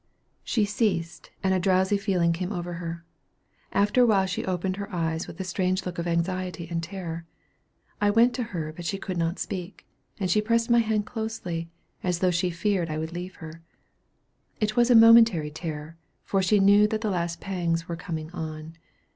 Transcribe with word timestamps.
She 0.43 0.65
ceased, 0.65 1.29
and 1.43 1.53
a 1.53 1.59
drowsy 1.59 1.95
feeling 1.95 2.33
came 2.33 2.51
over 2.51 2.73
her. 2.81 3.05
After 3.71 4.01
a 4.01 4.05
while 4.07 4.25
she 4.25 4.43
opened 4.43 4.77
her 4.77 4.91
eyes 4.91 5.27
with 5.27 5.39
a 5.39 5.43
strange 5.43 5.85
look 5.85 5.99
of 5.99 6.07
anxiety 6.07 6.67
and 6.71 6.81
terror. 6.81 7.27
I 8.01 8.09
went 8.09 8.33
to 8.33 8.43
her, 8.49 8.73
but 8.73 8.83
she 8.83 8.97
could 8.97 9.15
not 9.19 9.37
speak, 9.37 9.85
and 10.19 10.27
she 10.31 10.41
pressed 10.41 10.71
my 10.71 10.79
hand 10.79 11.05
closely, 11.05 11.69
as 12.01 12.17
though 12.17 12.31
she 12.31 12.49
feared 12.49 12.89
I 12.89 12.97
would 12.97 13.13
leave 13.13 13.35
her. 13.35 13.61
It 14.59 14.75
was 14.75 14.89
a 14.89 14.95
momentary 14.95 15.51
terror, 15.51 15.97
for 16.23 16.41
she 16.41 16.59
knew 16.59 16.87
that 16.87 17.01
the 17.01 17.11
last 17.11 17.39
pangs 17.39 17.87
were 17.87 17.95
coming 17.95 18.31
on. 18.31 18.77